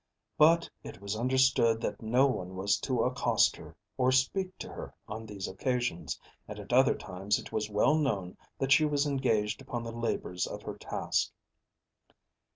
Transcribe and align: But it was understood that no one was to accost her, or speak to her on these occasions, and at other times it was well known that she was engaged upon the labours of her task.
But 0.35 0.67
it 0.83 0.99
was 0.99 1.15
understood 1.15 1.79
that 1.81 2.01
no 2.01 2.25
one 2.25 2.55
was 2.55 2.79
to 2.79 3.03
accost 3.03 3.55
her, 3.57 3.75
or 3.97 4.11
speak 4.11 4.57
to 4.57 4.67
her 4.69 4.95
on 5.07 5.27
these 5.27 5.47
occasions, 5.47 6.19
and 6.47 6.59
at 6.59 6.73
other 6.73 6.95
times 6.95 7.37
it 7.37 7.51
was 7.51 7.69
well 7.69 7.93
known 7.93 8.35
that 8.57 8.71
she 8.71 8.83
was 8.83 9.05
engaged 9.05 9.61
upon 9.61 9.83
the 9.83 9.91
labours 9.95 10.47
of 10.47 10.63
her 10.63 10.73
task. 10.75 11.29